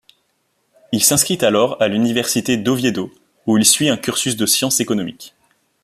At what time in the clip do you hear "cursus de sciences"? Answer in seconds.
3.97-4.79